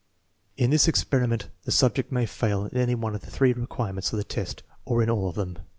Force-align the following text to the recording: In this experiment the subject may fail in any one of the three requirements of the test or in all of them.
In 0.57 0.71
this 0.71 0.87
experiment 0.87 1.49
the 1.61 1.71
subject 1.71 2.11
may 2.11 2.25
fail 2.25 2.65
in 2.65 2.75
any 2.75 2.95
one 2.95 3.13
of 3.13 3.21
the 3.21 3.29
three 3.29 3.53
requirements 3.53 4.11
of 4.11 4.17
the 4.17 4.23
test 4.23 4.63
or 4.83 5.03
in 5.03 5.11
all 5.11 5.29
of 5.29 5.35
them. 5.35 5.59